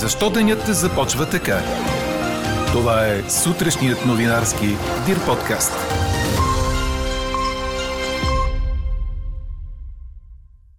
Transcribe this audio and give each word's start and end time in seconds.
Защо 0.00 0.30
денят 0.30 0.58
започва 0.66 1.30
така? 1.30 1.58
Това 2.72 3.06
е 3.06 3.22
сутрешният 3.30 4.06
новинарски 4.06 4.66
Дир 5.06 5.16
подкаст. 5.26 5.72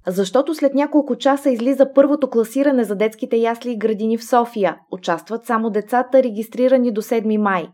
Защото 0.08 0.56
след 0.56 0.74
няколко 0.74 1.16
часа 1.16 1.50
излиза 1.50 1.94
първото 1.96 2.30
класиране 2.30 2.84
за 2.84 2.96
детските 2.96 3.38
ясли 3.38 3.72
и 3.72 3.78
градини 3.78 4.18
в 4.18 4.26
София. 4.26 4.78
Участват 4.92 5.46
само 5.46 5.70
децата, 5.70 6.24
регистрирани 6.24 6.94
до 6.94 7.02
7 7.02 7.38
май. 7.38 7.68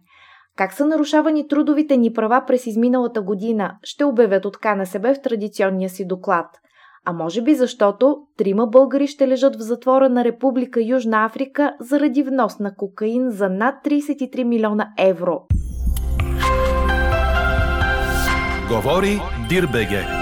Как 0.55 0.73
са 0.73 0.85
нарушавани 0.85 1.47
трудовите 1.47 1.97
ни 1.97 2.13
права 2.13 2.43
през 2.47 2.67
изминалата 2.67 3.21
година, 3.21 3.71
ще 3.83 4.05
обявят 4.05 4.45
от 4.45 4.57
КНСБ 4.57 5.13
в 5.13 5.21
традиционния 5.21 5.89
си 5.89 6.07
доклад– 6.07 6.45
а 7.05 7.13
може 7.13 7.41
би 7.41 7.55
защото 7.55 8.17
трима 8.37 8.67
българи 8.67 9.07
ще 9.07 9.27
лежат 9.27 9.55
в 9.55 9.61
затвора 9.61 10.09
на 10.09 10.23
Република 10.23 10.81
Южна 10.81 11.25
Африка 11.25 11.73
заради 11.79 12.23
внос 12.23 12.59
на 12.59 12.75
кокаин 12.75 13.31
за 13.31 13.49
над 13.49 13.75
33 13.85 14.43
милиона 14.43 14.93
евро. 14.97 15.41
Говори 18.69 19.21
Дирбеге. 19.49 20.18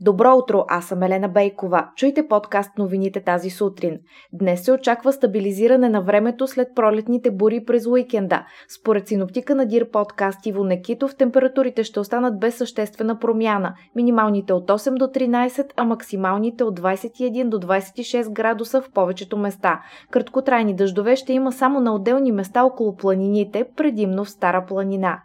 Добро 0.00 0.34
утро, 0.34 0.64
аз 0.68 0.84
съм 0.84 1.02
Елена 1.02 1.28
Бейкова. 1.28 1.88
Чуйте 1.96 2.28
подкаст 2.28 2.70
новините 2.78 3.20
тази 3.20 3.50
сутрин. 3.50 3.98
Днес 4.32 4.64
се 4.64 4.72
очаква 4.72 5.12
стабилизиране 5.12 5.88
на 5.88 6.02
времето 6.02 6.46
след 6.46 6.68
пролетните 6.74 7.30
бури 7.30 7.64
през 7.64 7.86
уикенда. 7.86 8.46
Според 8.68 9.08
синоптика 9.08 9.54
на 9.54 9.66
Дир 9.66 9.90
подкаст 9.90 10.46
Иво 10.46 10.64
Некитов, 10.64 11.16
температурите 11.16 11.84
ще 11.84 12.00
останат 12.00 12.40
без 12.40 12.56
съществена 12.56 13.18
промяна. 13.18 13.74
Минималните 13.94 14.52
от 14.52 14.68
8 14.68 14.94
до 14.94 15.04
13, 15.04 15.66
а 15.76 15.84
максималните 15.84 16.64
от 16.64 16.80
21 16.80 17.48
до 17.48 17.58
26 17.58 18.32
градуса 18.32 18.82
в 18.82 18.90
повечето 18.90 19.38
места. 19.38 19.80
Краткотрайни 20.10 20.74
дъждове 20.74 21.16
ще 21.16 21.32
има 21.32 21.52
само 21.52 21.80
на 21.80 21.94
отделни 21.94 22.32
места 22.32 22.64
около 22.64 22.96
планините, 22.96 23.64
предимно 23.76 24.24
в 24.24 24.30
Стара 24.30 24.64
планина 24.66 25.18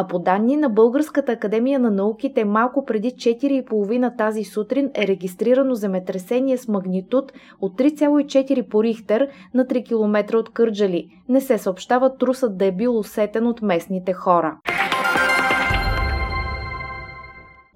а 0.00 0.06
по 0.06 0.18
данни 0.18 0.56
на 0.56 0.68
Българската 0.68 1.32
академия 1.32 1.78
на 1.78 1.90
науките 1.90 2.44
малко 2.44 2.84
преди 2.84 3.10
4,5 3.10 4.18
тази 4.18 4.44
сутрин 4.44 4.90
е 4.94 5.06
регистрирано 5.06 5.74
земетресение 5.74 6.56
с 6.56 6.68
магнитуд 6.68 7.32
от 7.60 7.78
3,4 7.78 8.68
по 8.68 8.82
Рихтер 8.82 9.28
на 9.54 9.64
3 9.64 9.86
км 9.86 10.36
от 10.36 10.52
Кърджали. 10.52 11.08
Не 11.28 11.40
се 11.40 11.58
съобщава 11.58 12.16
трусът 12.16 12.58
да 12.58 12.64
е 12.64 12.72
бил 12.72 12.98
усетен 12.98 13.46
от 13.46 13.62
местните 13.62 14.12
хора. 14.12 14.56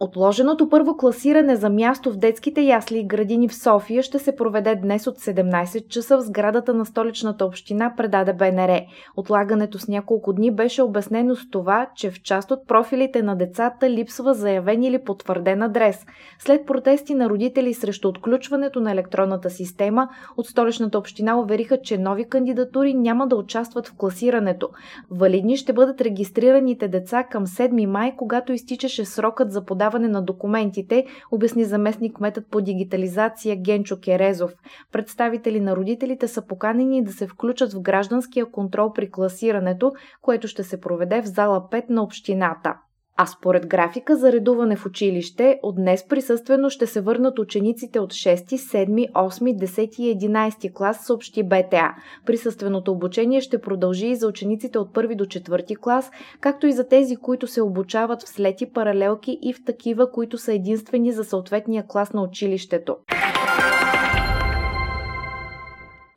Отложеното 0.01 0.69
първо 0.69 0.97
класиране 0.97 1.57
за 1.57 1.71
място 1.71 2.13
в 2.13 2.17
детските 2.17 2.61
ясли 2.61 2.99
и 2.99 3.07
градини 3.07 3.49
в 3.49 3.55
София 3.55 4.03
ще 4.03 4.19
се 4.19 4.37
проведе 4.37 4.75
днес 4.75 5.07
от 5.07 5.19
17 5.19 5.89
часа 5.89 6.17
в 6.17 6.21
сградата 6.21 6.75
на 6.75 6.87
столичната 6.87 7.47
община, 7.47 7.95
предаде 7.97 8.33
БНР. 8.33 8.81
Отлагането 9.17 9.79
с 9.79 9.89
няколко 9.89 10.33
дни 10.33 10.51
беше 10.51 10.83
обяснено 10.83 11.37
с 11.37 11.51
това, 11.51 11.89
че 11.97 12.11
в 12.11 12.23
част 12.23 12.51
от 12.51 12.67
профилите 12.67 13.23
на 13.23 13.37
децата 13.37 13.91
липсва 13.91 14.35
заявен 14.35 14.83
или 14.83 15.05
потвърден 15.05 15.63
адрес. 15.63 16.07
След 16.39 16.67
протести 16.67 17.15
на 17.15 17.29
родители 17.29 17.75
срещу 17.75 18.09
отключването 18.09 18.81
на 18.81 18.93
електронната 18.93 19.51
система, 19.51 20.09
от 20.37 20.47
столичната 20.47 20.99
община 20.99 21.41
увериха, 21.41 21.81
че 21.83 21.99
нови 21.99 22.29
кандидатури 22.29 22.95
няма 22.95 23.27
да 23.27 23.37
участват 23.37 23.89
в 23.89 23.97
класирането. 23.97 24.69
Валидни 25.11 25.57
ще 25.57 25.73
бъдат 25.73 26.01
регистрираните 26.01 26.89
деца 26.89 27.25
към 27.25 27.47
7 27.47 27.87
май, 27.87 28.15
когато 28.17 28.53
изтичаше 28.53 29.05
срокът 29.05 29.53
за 29.53 29.65
подаване 29.65 29.84
подаване 29.85 30.09
на 30.09 30.23
документите, 30.23 31.07
обясни 31.31 31.65
заместник 31.65 32.17
кметът 32.17 32.51
по 32.51 32.61
дигитализация 32.61 33.57
Генчо 33.57 34.01
Керезов. 34.01 34.53
Представители 34.93 35.61
на 35.61 35.77
родителите 35.77 36.29
са 36.29 36.47
поканени 36.47 37.05
да 37.05 37.13
се 37.13 37.27
включат 37.27 37.73
в 37.73 37.81
гражданския 37.81 38.47
контрол 38.47 38.93
при 38.93 39.11
класирането, 39.11 39.93
което 40.23 40.49
ще 40.49 40.63
се 40.63 40.81
проведе 40.81 41.23
в 41.23 41.27
зала 41.27 41.69
5 41.71 41.91
на 41.91 42.03
общината. 42.03 42.75
А 43.17 43.27
според 43.27 43.67
графика 43.67 44.17
за 44.17 44.33
редуване 44.33 44.77
в 44.77 44.87
училище, 44.87 45.59
от 45.63 45.77
днес 45.77 46.09
присъствено 46.09 46.71
ще 46.71 46.87
се 46.87 47.01
върнат 47.01 47.39
учениците 47.39 48.01
от 48.01 48.13
6, 48.13 48.37
7, 48.37 49.13
8, 49.13 49.65
10 49.65 50.01
и 50.01 50.19
11 50.19 50.73
клас, 50.73 51.07
съобщи 51.07 51.43
БТА. 51.43 51.95
Присъственото 52.27 52.93
обучение 52.93 53.41
ще 53.41 53.61
продължи 53.61 54.07
и 54.07 54.17
за 54.17 54.29
учениците 54.29 54.79
от 54.79 54.93
1 54.93 55.17
до 55.17 55.25
4 55.25 55.77
клас, 55.77 56.11
както 56.41 56.67
и 56.67 56.73
за 56.73 56.89
тези, 56.89 57.17
които 57.17 57.47
се 57.47 57.63
обучават 57.63 58.23
в 58.23 58.29
слети 58.29 58.73
паралелки 58.73 59.39
и 59.43 59.53
в 59.53 59.65
такива, 59.65 60.11
които 60.11 60.39
са 60.39 60.53
единствени 60.53 61.13
за 61.13 61.25
съответния 61.25 61.87
клас 61.87 62.13
на 62.13 62.23
училището. 62.23 62.97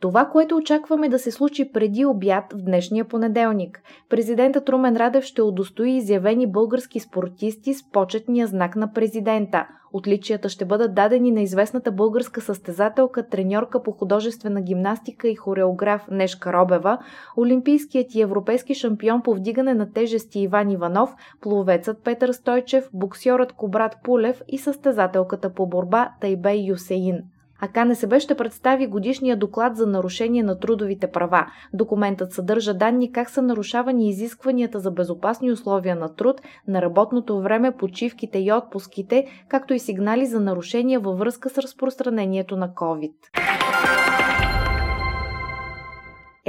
Това, 0.08 0.26
което 0.26 0.56
очакваме 0.56 1.10
да 1.10 1.20
се 1.20 1.32
случи 1.32 1.72
преди 1.72 2.06
обяд 2.06 2.54
в 2.54 2.58
днешния 2.58 3.06
понеделник. 3.06 3.82
Президентът 4.10 4.70
Румен 4.70 4.98
Радев 4.98 5.24
ще 5.24 5.42
удостои 5.42 5.92
изявени 5.92 6.52
български 6.52 7.00
спортисти 7.00 7.74
с 7.74 7.92
почетния 7.92 8.48
знак 8.48 8.76
на 8.76 8.94
президента. 8.94 9.68
Отличията 9.94 10.50
ще 10.50 10.66
бъдат 10.66 10.96
дадени 10.96 11.32
на 11.32 11.42
известната 11.42 11.92
българска 11.92 12.42
състезателка, 12.42 13.30
треньорка 13.30 13.84
по 13.84 13.92
художествена 13.92 14.62
гимнастика 14.62 15.28
и 15.28 15.36
хореограф 15.36 16.08
Нешка 16.12 16.54
Робева, 16.54 16.98
олимпийският 17.38 18.16
и 18.16 18.22
европейски 18.22 18.74
шампион 18.74 19.22
по 19.22 19.34
вдигане 19.34 19.74
на 19.74 19.92
тежести 19.92 20.40
Иван 20.40 20.72
Иванов, 20.72 21.16
пловецът 21.42 22.04
Петър 22.04 22.32
Стойчев, 22.32 22.90
боксьорът 22.94 23.52
Кобрат 23.54 23.96
Пулев 24.04 24.42
и 24.48 24.58
състезателката 24.58 25.54
по 25.54 25.68
борба 25.68 26.12
Тайбей 26.22 26.66
Юсеин 26.68 27.24
а 27.62 27.68
КНСБ 27.68 28.20
ще 28.20 28.36
представи 28.36 28.88
годишния 28.88 29.38
доклад 29.38 29.76
за 29.76 29.88
нарушение 29.88 30.44
на 30.44 30.60
трудовите 30.60 31.12
права. 31.12 31.48
Документът 31.74 32.34
съдържа 32.34 32.74
данни 32.74 33.12
как 33.12 33.30
са 33.30 33.42
нарушавани 33.42 34.10
изискванията 34.10 34.80
за 34.80 34.92
безопасни 34.92 35.52
условия 35.52 35.96
на 35.96 36.16
труд, 36.16 36.42
на 36.68 36.82
работното 36.82 37.42
време, 37.42 37.72
почивките 37.72 38.40
и 38.40 38.52
отпуските, 38.52 39.28
както 39.48 39.74
и 39.74 39.80
сигнали 39.80 40.26
за 40.26 40.40
нарушения 40.40 41.00
във 41.00 41.20
връзка 41.20 41.50
с 41.50 41.58
разпространението 41.58 42.58
на 42.58 42.70
COVID. 42.70 43.14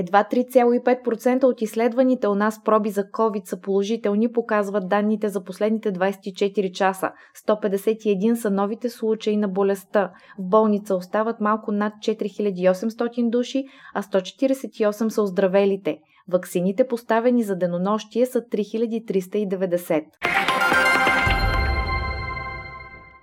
Едва 0.00 0.24
3,5% 0.32 1.44
от 1.44 1.62
изследваните 1.62 2.28
у 2.28 2.34
нас 2.34 2.64
проби 2.64 2.90
за 2.90 3.04
COVID 3.04 3.48
са 3.48 3.60
положителни, 3.60 4.32
показват 4.32 4.88
данните 4.88 5.28
за 5.28 5.44
последните 5.44 5.92
24 5.92 6.72
часа. 6.72 7.12
151 7.46 8.34
са 8.34 8.50
новите 8.50 8.90
случаи 8.90 9.36
на 9.36 9.48
болестта. 9.48 10.10
В 10.38 10.42
болница 10.42 10.94
остават 10.94 11.40
малко 11.40 11.72
над 11.72 11.92
4800 11.92 13.30
души, 13.30 13.64
а 13.94 14.02
148 14.02 15.08
са 15.08 15.22
оздравелите. 15.22 15.98
Ваксините 16.28 16.86
поставени 16.86 17.42
за 17.42 17.56
денонощие 17.56 18.26
са 18.26 18.40
3390. 18.40 20.04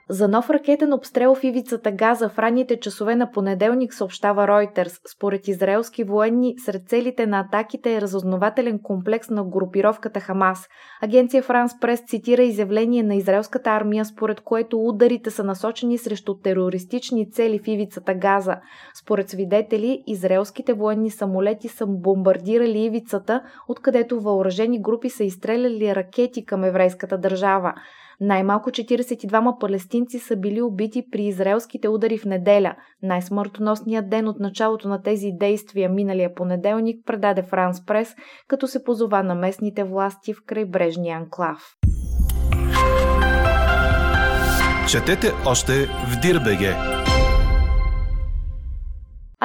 За 0.09 0.27
нов 0.27 0.49
ракетен 0.49 0.93
обстрел 0.93 1.35
в 1.35 1.43
ивицата 1.43 1.91
Газа 1.91 2.29
в 2.29 2.39
ранните 2.39 2.79
часове 2.79 3.15
на 3.15 3.31
понеделник 3.31 3.93
съобщава 3.93 4.47
Reuters. 4.47 4.99
Според 5.15 5.47
израелски 5.47 6.03
военни, 6.03 6.55
сред 6.65 6.89
целите 6.89 7.25
на 7.25 7.39
атаките 7.39 7.95
е 7.95 8.01
разузнавателен 8.01 8.79
комплекс 8.83 9.29
на 9.29 9.43
групировката 9.43 10.19
Хамас. 10.19 10.67
Агенция 11.01 11.43
Франс 11.43 11.79
Прес 11.79 12.03
цитира 12.07 12.43
изявление 12.43 13.03
на 13.03 13.15
израелската 13.15 13.69
армия, 13.69 14.05
според 14.05 14.41
което 14.41 14.87
ударите 14.87 15.31
са 15.31 15.43
насочени 15.43 15.97
срещу 15.97 16.35
терористични 16.35 17.31
цели 17.31 17.59
в 17.59 17.67
ивицата 17.67 18.13
Газа. 18.13 18.55
Според 19.01 19.29
свидетели, 19.29 20.03
израелските 20.07 20.73
военни 20.73 21.11
самолети 21.11 21.67
са 21.67 21.85
бомбардирали 21.87 22.79
ивицата, 22.79 23.41
откъдето 23.67 24.19
въоръжени 24.19 24.81
групи 24.81 25.09
са 25.09 25.23
изстреляли 25.23 25.95
ракети 25.95 26.45
към 26.45 26.63
еврейската 26.63 27.17
държава. 27.17 27.73
Най-малко 28.21 28.69
42 28.69 29.59
палестинци 29.95 30.19
са 30.19 30.35
били 30.35 30.61
убити 30.61 31.03
при 31.11 31.23
израелските 31.23 31.89
удари 31.89 32.17
в 32.17 32.25
неделя. 32.25 32.75
Най-смъртоносният 33.03 34.09
ден 34.09 34.27
от 34.27 34.39
началото 34.39 34.87
на 34.87 35.01
тези 35.01 35.31
действия 35.39 35.89
миналия 35.89 36.33
понеделник 36.35 37.05
предаде 37.05 37.43
Франс 37.43 37.85
Прес, 37.85 38.15
като 38.47 38.67
се 38.67 38.83
позова 38.83 39.23
на 39.23 39.35
местните 39.35 39.83
власти 39.83 40.33
в 40.33 40.37
крайбрежния 40.47 41.17
анклав. 41.17 41.57
Четете 44.91 45.31
още 45.45 45.73
в 45.85 46.19
Дирбеге! 46.21 47.04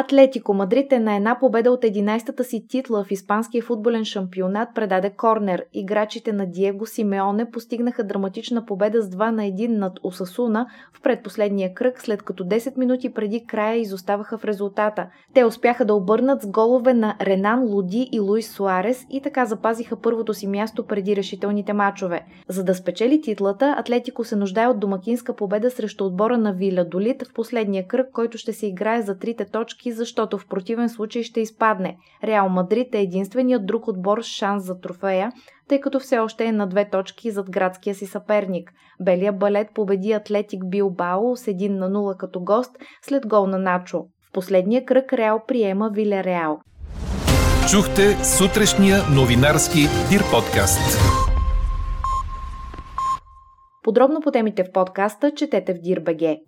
Атлетико 0.01 0.55
Мадрид 0.55 0.93
е 0.93 0.99
на 0.99 1.17
една 1.17 1.39
победа 1.39 1.71
от 1.71 1.83
11-та 1.83 2.45
си 2.45 2.67
титла 2.69 3.05
в 3.05 3.11
испанския 3.11 3.63
футболен 3.63 4.05
шампионат 4.05 4.69
предаде 4.75 5.11
корнер. 5.11 5.65
Играчите 5.73 6.33
на 6.33 6.47
Диего 6.47 6.87
Симеоне 6.87 7.51
постигнаха 7.51 8.05
драматична 8.05 8.67
победа 8.67 9.03
с 9.03 9.11
2 9.11 9.31
на 9.31 9.43
1 9.43 9.69
над 9.69 9.93
Осасуна 10.03 10.67
в 10.93 11.03
предпоследния 11.03 11.75
кръг, 11.75 12.01
след 12.01 12.23
като 12.23 12.45
10 12.45 12.79
минути 12.79 13.15
преди 13.15 13.47
края 13.47 13.77
изоставаха 13.77 14.39
в 14.39 14.45
резултата. 14.45 15.07
Те 15.35 15.45
успяха 15.45 15.85
да 15.85 15.95
обърнат 15.95 16.43
с 16.43 16.47
голове 16.47 16.95
на 16.95 17.17
Ренан 17.21 17.65
Луди 17.65 18.09
и 18.13 18.21
Луис 18.21 18.51
Суарес 18.51 19.07
и 19.11 19.21
така 19.21 19.45
запазиха 19.45 19.97
първото 19.97 20.35
си 20.35 20.47
място 20.47 20.87
преди 20.87 21.17
решителните 21.17 21.73
мачове. 21.73 22.25
За 22.49 22.65
да 22.65 22.75
спечели 22.75 23.21
титлата, 23.21 23.75
Атлетико 23.79 24.25
се 24.25 24.37
нуждае 24.37 24.67
от 24.67 24.81
домакинска 24.81 25.37
победа 25.37 25.71
срещу 25.71 26.05
отбора 26.05 26.39
на 26.39 26.53
Виля 26.53 26.85
Долит 26.85 27.23
в 27.23 27.35
последния 27.35 27.89
кръг, 27.89 28.07
който 28.13 28.39
ще 28.39 28.53
се 28.53 28.67
играе 28.67 29.03
за 29.03 29.19
трите 29.19 29.45
точки 29.45 29.90
защото 29.93 30.39
в 30.39 30.47
противен 30.47 30.89
случай 30.89 31.23
ще 31.23 31.41
изпадне. 31.41 31.97
Реал 32.25 32.49
Мадрид 32.49 32.95
е 32.95 33.01
единственият 33.01 33.67
друг 33.67 33.89
отбор 33.89 34.23
с 34.23 34.27
шанс 34.27 34.65
за 34.65 34.81
трофея, 34.81 35.33
тъй 35.69 35.81
като 35.81 36.01
все 36.01 36.19
още 36.19 36.45
е 36.45 36.53
на 36.53 36.67
две 36.67 36.91
точки 36.91 37.31
зад 37.31 37.51
градския 37.51 37.95
си 37.95 38.07
съперник. 38.07 38.73
Белия 39.01 39.33
балет 39.33 39.69
победи 39.75 40.13
Атлетик 40.13 40.67
Билбао 40.67 41.37
с 41.37 41.45
1 41.45 41.69
на 41.69 41.91
0 41.91 42.17
като 42.17 42.41
гост 42.41 42.77
след 43.03 43.27
гол 43.27 43.47
на 43.47 43.59
Начо. 43.59 43.99
В 43.99 44.33
последния 44.33 44.85
кръг 44.85 45.13
Реал 45.13 45.43
приема 45.49 45.91
Виле 45.95 46.25
Реал. 46.25 46.59
Чухте 47.71 48.25
сутрешния 48.25 48.99
новинарски 49.15 49.79
Дир 50.11 50.23
подкаст. 50.31 50.99
Подробно 53.83 54.21
по 54.21 54.31
темите 54.31 54.65
в 54.65 54.73
подкаста 54.73 55.33
четете 55.35 55.75
в 55.75 55.79
Дирбеге. 55.79 56.39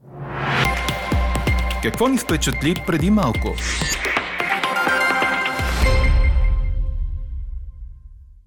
Какво 1.82 2.08
ни 2.08 2.18
впечатли 2.18 2.74
преди 2.86 3.10
малко? 3.10 3.48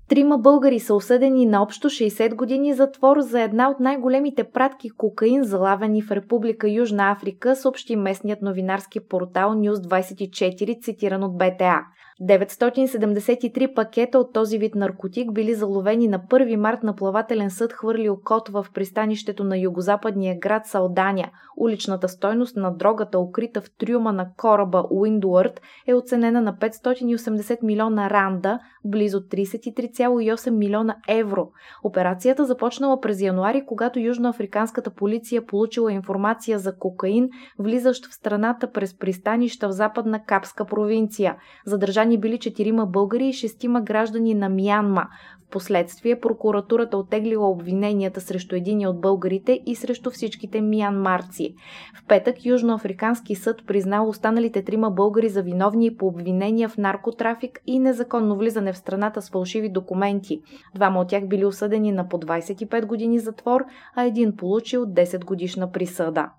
Трима 0.09 0.37
българи 0.37 0.79
са 0.79 0.93
осъдени 0.93 1.45
на 1.45 1.61
общо 1.61 1.89
60 1.89 2.35
години 2.35 2.73
затвор 2.73 3.19
за 3.19 3.41
една 3.41 3.69
от 3.69 3.79
най-големите 3.79 4.43
пратки 4.43 4.89
кокаин, 4.89 5.43
залавени 5.43 6.01
в 6.01 6.11
Република 6.11 6.69
Южна 6.69 7.11
Африка, 7.11 7.55
съобщи 7.55 7.95
местният 7.95 8.41
новинарски 8.41 8.99
портал 8.99 9.53
News24, 9.53 10.83
цитиран 10.83 11.23
от 11.23 11.37
БТА. 11.37 11.79
973 12.21 13.73
пакета 13.73 14.19
от 14.19 14.33
този 14.33 14.57
вид 14.57 14.75
наркотик 14.75 15.33
били 15.33 15.53
заловени 15.53 16.07
на 16.07 16.19
1 16.19 16.55
март 16.55 16.83
на 16.83 16.95
плавателен 16.95 17.49
съд 17.51 17.73
хвърлил 17.73 18.19
кот 18.23 18.49
в 18.49 18.65
пристанището 18.73 19.43
на 19.43 19.57
югозападния 19.57 20.37
град 20.39 20.65
Салдания. 20.65 21.31
Уличната 21.57 22.09
стойност 22.09 22.55
на 22.55 22.71
дрогата, 22.71 23.19
укрита 23.19 23.61
в 23.61 23.69
трюма 23.77 24.13
на 24.13 24.27
кораба 24.37 24.83
Уиндуърт, 24.89 25.61
е 25.87 25.93
оценена 25.93 26.41
на 26.41 26.53
580 26.53 27.63
милиона 27.63 28.09
ранда, 28.09 28.59
близо 28.85 29.19
33,8 29.19 30.49
милиона 30.49 30.95
евро. 31.07 31.47
Операцията 31.83 32.45
започнала 32.45 33.01
през 33.01 33.21
януари, 33.21 33.65
когато 33.65 33.99
южноафриканската 33.99 34.93
полиция 34.93 35.45
получила 35.45 35.93
информация 35.93 36.59
за 36.59 36.77
кокаин, 36.77 37.29
влизащ 37.59 38.05
в 38.05 38.13
страната 38.13 38.71
през 38.71 38.97
пристанища 38.97 39.67
в 39.67 39.71
западна 39.71 40.23
Капска 40.25 40.65
провинция. 40.65 41.35
Задържани 41.65 42.04
задържани 42.05 42.17
били 42.17 42.39
четирима 42.39 42.85
българи 42.85 43.27
и 43.27 43.33
шестима 43.33 43.81
граждани 43.81 44.33
на 44.33 44.49
Мянма. 44.49 45.07
Впоследствие 45.47 46.19
прокуратурата 46.19 46.97
отеглила 46.97 47.49
обвиненията 47.49 48.21
срещу 48.21 48.55
един 48.55 48.87
от 48.87 49.01
българите 49.01 49.59
и 49.65 49.75
срещу 49.75 50.11
всичките 50.11 50.61
миянмарци. 50.61 51.55
В 51.95 52.07
петък 52.07 52.45
Южноафрикански 52.45 53.35
съд 53.35 53.61
признал 53.67 54.09
останалите 54.09 54.63
трима 54.63 54.91
българи 54.91 55.29
за 55.29 55.41
виновни 55.41 55.97
по 55.97 56.07
обвинения 56.07 56.69
в 56.69 56.77
наркотрафик 56.77 57.59
и 57.67 57.79
незаконно 57.79 58.37
влизане 58.37 58.73
в 58.73 58.77
страната 58.77 59.21
с 59.21 59.29
фалшиви 59.29 59.69
документи. 59.69 60.41
Двама 60.75 60.99
от 60.99 61.07
тях 61.07 61.27
били 61.27 61.45
осъдени 61.45 61.91
на 61.91 62.09
по 62.09 62.17
25 62.17 62.85
години 62.85 63.19
затвор, 63.19 63.65
а 63.95 64.03
един 64.03 64.35
получил 64.35 64.85
10 64.85 65.25
годишна 65.25 65.71
присъда. 65.71 66.29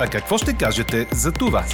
А 0.00 0.06
какво 0.10 0.38
ще 0.38 0.56
кажете 0.56 1.06
за 1.12 1.32
това? 1.32 1.64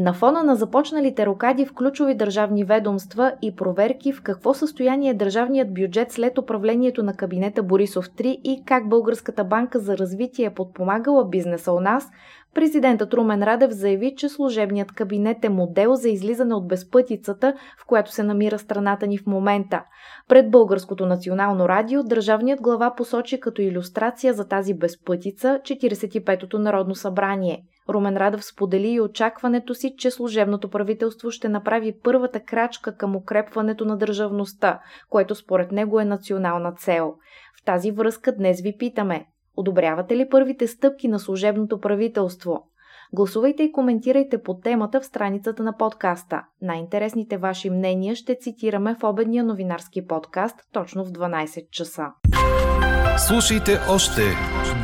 На 0.00 0.12
фона 0.12 0.42
на 0.42 0.56
започналите 0.56 1.26
рокади 1.26 1.66
в 1.66 1.72
ключови 1.72 2.14
държавни 2.14 2.64
ведомства 2.64 3.32
и 3.42 3.56
проверки 3.56 4.12
в 4.12 4.22
какво 4.22 4.54
състояние 4.54 5.10
е 5.10 5.14
държавният 5.14 5.74
бюджет 5.74 6.12
след 6.12 6.38
управлението 6.38 7.02
на 7.02 7.14
кабинета 7.14 7.62
Борисов 7.62 8.10
3 8.10 8.22
и 8.26 8.62
как 8.66 8.88
Българската 8.88 9.44
банка 9.44 9.78
за 9.78 9.98
развитие 9.98 10.46
е 10.46 10.54
подпомагала 10.54 11.28
бизнеса 11.28 11.72
у 11.72 11.80
нас, 11.80 12.10
президентът 12.54 13.14
Румен 13.14 13.42
Радев 13.42 13.70
заяви, 13.70 14.14
че 14.16 14.28
служебният 14.28 14.92
кабинет 14.92 15.44
е 15.44 15.48
модел 15.48 15.94
за 15.94 16.08
излизане 16.08 16.54
от 16.54 16.68
безпътицата, 16.68 17.54
в 17.82 17.86
която 17.86 18.12
се 18.12 18.22
намира 18.22 18.58
страната 18.58 19.06
ни 19.06 19.18
в 19.18 19.26
момента. 19.26 19.82
Пред 20.28 20.50
Българското 20.50 21.06
национално 21.06 21.68
радио 21.68 22.02
държавният 22.02 22.60
глава 22.60 22.94
посочи 22.94 23.40
като 23.40 23.62
иллюстрация 23.62 24.34
за 24.34 24.48
тази 24.48 24.74
безпътица 24.74 25.60
45-то 25.62 26.58
Народно 26.58 26.94
събрание– 26.94 27.62
Румен 27.90 28.16
Радев 28.16 28.44
сподели 28.44 28.88
и 28.88 29.00
очакването 29.00 29.74
си, 29.74 29.94
че 29.98 30.10
служебното 30.10 30.70
правителство 30.70 31.30
ще 31.30 31.48
направи 31.48 31.94
първата 32.02 32.40
крачка 32.40 32.96
към 32.96 33.16
укрепването 33.16 33.84
на 33.84 33.96
държавността, 33.96 34.80
което 35.10 35.34
според 35.34 35.72
него 35.72 36.00
е 36.00 36.04
национална 36.04 36.72
цел. 36.72 37.14
В 37.60 37.64
тази 37.64 37.90
връзка 37.90 38.36
днес 38.36 38.60
ви 38.60 38.76
питаме– 38.78 39.26
одобрявате 39.56 40.16
ли 40.16 40.28
първите 40.28 40.66
стъпки 40.66 41.08
на 41.08 41.18
служебното 41.18 41.80
правителство? 41.80 42.66
Гласувайте 43.12 43.62
и 43.62 43.72
коментирайте 43.72 44.42
по 44.42 44.54
темата 44.54 45.00
в 45.00 45.06
страницата 45.06 45.62
на 45.62 45.76
подкаста. 45.76 46.42
Най-интересните 46.62 47.36
ваши 47.38 47.70
мнения 47.70 48.16
ще 48.16 48.38
цитираме 48.40 48.96
в 49.00 49.04
обедния 49.04 49.44
новинарски 49.44 50.06
подкаст 50.06 50.56
точно 50.72 51.04
в 51.04 51.08
12 51.08 51.70
часа. 51.70 52.06
Слушайте 53.28 53.78
още, 53.90 54.22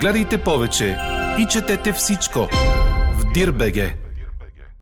гледайте 0.00 0.42
повече 0.44 0.96
и 1.38 1.46
четете 1.46 1.92
всичко 1.92 2.48
Дирбеге 3.36 3.92